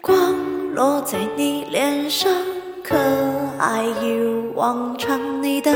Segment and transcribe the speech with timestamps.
[0.00, 2.32] 光落在你脸上，
[2.82, 2.96] 可
[3.58, 5.72] 爱一如往常，你的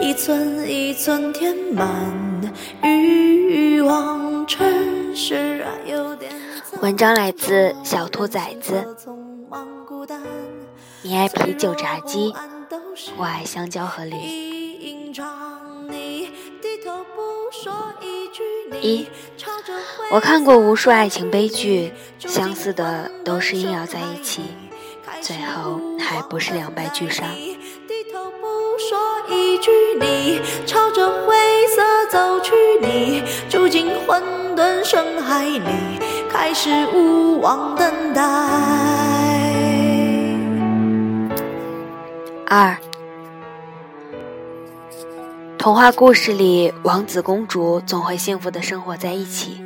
[0.00, 1.88] 一寸一寸填满
[2.82, 6.32] 欲望城市啊，有点
[6.80, 8.84] 文章来自小兔崽子。
[11.02, 12.34] 你爱啤酒炸鸡，
[13.16, 14.16] 我爱香蕉和驴。
[14.16, 15.06] 一
[18.82, 19.08] 一，
[20.10, 24.42] 我看过无数爱情悲剧，相似的都是硬要在一起，
[25.20, 27.26] 最后还不是两败俱伤。
[28.78, 31.34] 说一句，你朝着灰
[31.74, 34.22] 色走去，你住进混
[34.54, 35.60] 沌深海里，
[36.30, 38.22] 开始无望等待。
[42.46, 42.76] 二，
[45.66, 49.60] 童话故事里，王子公主总会幸福的生活在一起，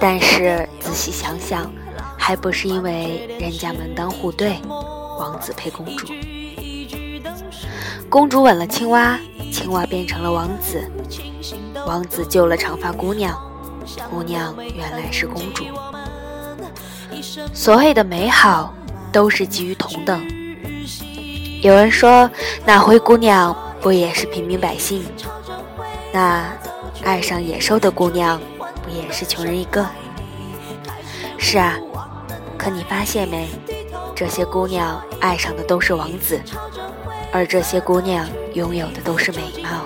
[0.00, 1.70] 但是仔细想想，
[2.16, 4.56] 还不是因为人家门当户对，
[5.18, 6.06] 王子配公主。
[8.08, 9.20] 公主吻了青蛙，
[9.52, 10.90] 青蛙变成了王子，
[11.86, 13.38] 王子救了长发姑娘，
[14.08, 15.66] 姑娘原来是公主。
[17.52, 18.72] 所谓的美好，
[19.12, 20.26] 都是基于同等。
[21.60, 22.30] 有人说，
[22.64, 25.04] 那灰姑娘不也是平民百姓？
[26.10, 26.50] 那
[27.02, 28.40] 爱上野兽的姑娘，
[28.82, 29.86] 不也是穷人一个？
[31.36, 31.76] 是啊，
[32.56, 33.46] 可你发现没？
[34.16, 36.40] 这些姑娘爱上的都是王子，
[37.30, 39.84] 而这些姑娘拥有的都是美貌。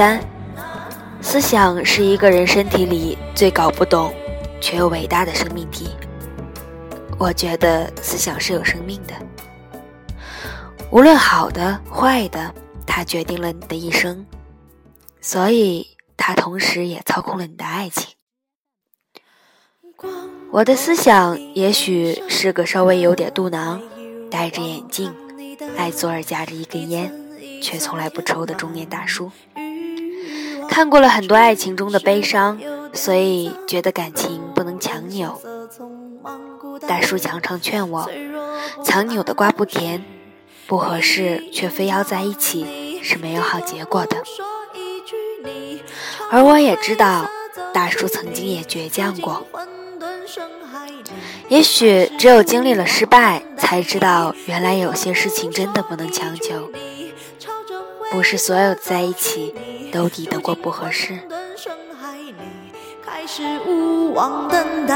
[0.00, 0.18] 三，
[1.20, 4.10] 思想是一个人身体里最搞不懂
[4.58, 5.90] 却又伟大的生命体。
[7.18, 9.12] 我觉得思想是有生命的，
[10.90, 12.54] 无论好的坏的，
[12.86, 14.24] 它决定了你的一生，
[15.20, 15.86] 所以
[16.16, 18.14] 它同时也操控了你的爱情。
[20.50, 23.82] 我的思想也许是个稍微有点肚囊、
[24.30, 25.14] 戴着眼镜、
[25.76, 27.12] 爱左耳夹着一根烟，
[27.62, 29.30] 却从来不抽的中年大叔。
[30.70, 32.58] 看过了很多爱情中的悲伤，
[32.94, 35.38] 所以觉得感情不能强扭。
[36.86, 38.08] 大叔常常劝我，
[38.84, 40.02] 强扭的瓜不甜，
[40.66, 44.16] 不合适却非要在一起是没有好结果的。
[46.30, 47.28] 而我也知道，
[47.74, 49.44] 大叔曾经也倔强过。
[51.48, 56.70] 也许只有经历了失败，才知道原来有些事情真的不能强求，
[58.10, 59.54] 不是所有在一起。
[59.92, 61.18] 都抵得过不合适。
[63.04, 64.94] 开始无望等待。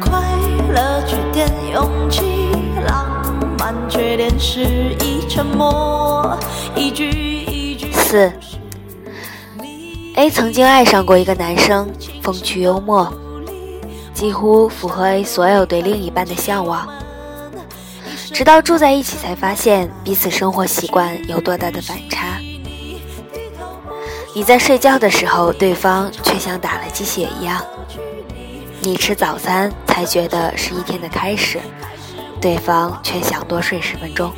[0.00, 0.20] 快
[0.74, 2.50] 乐缺点勇气，
[2.84, 4.60] 浪漫缺点失
[5.04, 6.36] 意沉默，
[6.74, 7.92] 一句一句。
[7.92, 8.32] 四
[10.26, 11.88] A 曾经爱上过一个男生，
[12.20, 13.12] 风趣幽默。
[14.12, 16.88] 几乎符合 A 所有对另一半的向往，
[18.34, 22.40] 直到住在一起才发现彼此生活习惯有多大的反差。
[24.34, 27.60] 你在睡觉的时候，对方却像打了鸡血一样；
[28.80, 31.60] 你吃早餐才觉得是一天的开始，
[32.40, 34.32] 对方却想多睡十分钟。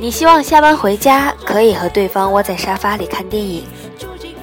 [0.00, 3.66] 你希望下班回家可以和对方窝在沙发里看电影，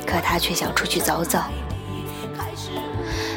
[0.06, 1.40] 可他却想出去走走。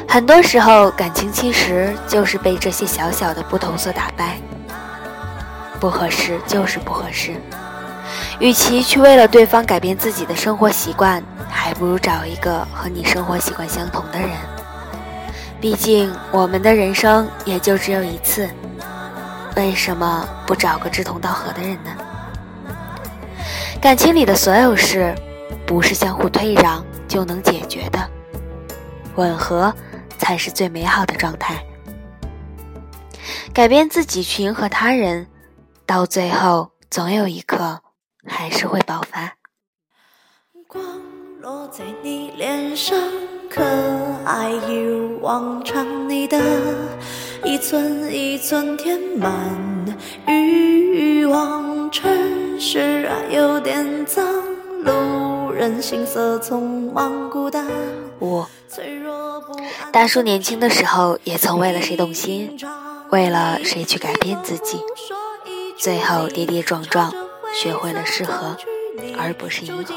[0.07, 4.37] 很多时候，感情其实就是被这些小小的不同所打败。
[5.79, 7.35] 不合适就是不合适，
[8.39, 14.29] 与其去为了对方改变自己的生活习惯，还不如找一个和你生活习惯相同的人。
[15.61, 18.49] 毕竟，我们的人生也就只有一次，
[19.55, 21.91] 为什么不找个志同道合的人呢？
[23.79, 25.15] 感情里的所有事，
[25.69, 28.09] 不是相互退让就能解决的，
[29.17, 29.71] 吻合。
[30.17, 31.63] 才是最美好的状态。
[33.53, 35.25] 改变自己去迎合他人，
[35.85, 37.81] 到最后总有一刻
[38.27, 39.33] 还是会爆发。
[40.67, 40.83] 光
[41.41, 42.95] 落在你脸上，
[43.49, 43.63] 可
[44.25, 46.37] 爱一如往常，你的
[47.43, 49.31] 一寸一寸填满
[50.27, 54.23] 欲望城市啊，有点脏
[54.83, 55.08] 路。
[55.59, 57.67] 人行色匆忙孤单。
[58.21, 58.45] 五，
[59.91, 62.57] 大叔年轻的时候也曾为了谁动心，
[63.09, 64.81] 为了谁去改变自己，
[65.77, 67.13] 最后跌跌撞撞，
[67.53, 68.55] 学会了适合，
[69.17, 69.95] 而不是迎合。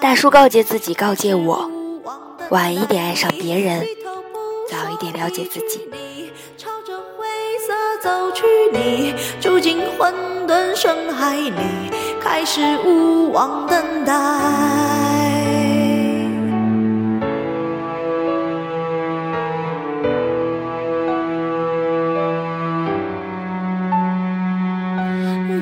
[0.00, 1.68] 大叔告诫自己，告诫我，
[2.50, 3.84] 晚一点爱上别人，
[4.70, 5.80] 早一点了解自己。
[8.00, 10.14] 走去，你住进混
[10.46, 11.50] 沌深海里，
[12.28, 14.12] 开始无望等待。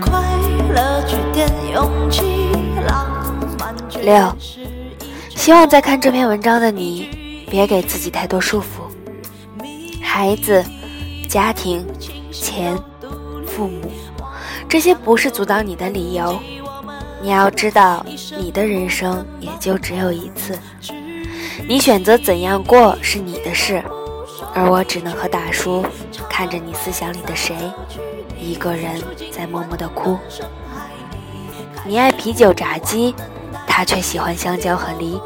[0.00, 0.10] 快
[0.72, 2.48] 乐缺点勇气，
[2.86, 4.34] 浪漫六，
[5.36, 8.64] 希望在看这篇文章的你，别给自己太多束缚。
[10.02, 10.64] 孩子，
[11.28, 11.86] 家庭。
[12.32, 12.76] 钱、
[13.46, 13.90] 父母，
[14.74, 16.36] 这些不是阻挡你的理由。
[17.22, 18.04] 你要知道，
[18.36, 20.58] 你的人生也就只有一次，
[21.68, 23.80] 你选择怎样过是你的事，
[24.52, 25.86] 而我只能和大叔
[26.28, 27.54] 看着你思想里的谁，
[28.36, 29.00] 一个人
[29.30, 30.18] 在默默的哭。
[31.84, 33.14] 你爱啤酒炸鸡，
[33.68, 35.20] 他却喜欢香蕉和梨。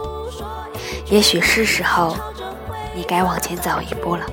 [1.07, 2.15] 也许是时候，
[2.95, 4.27] 你该往前走一步了。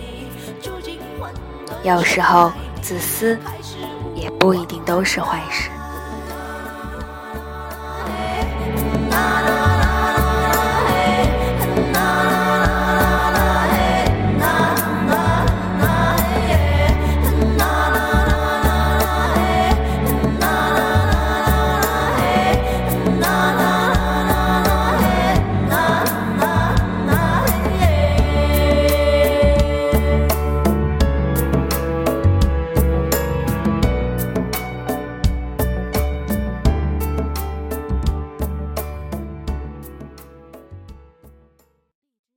[1.84, 2.52] 有时候。
[2.82, 3.36] 自私
[4.26, 5.70] 也不一定都是坏事。